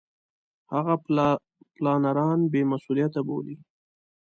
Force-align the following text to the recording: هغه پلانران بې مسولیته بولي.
هغه 0.73 0.93
پلانران 1.79 2.39
بې 2.51 2.61
مسولیته 2.71 3.21
بولي. 3.27 3.55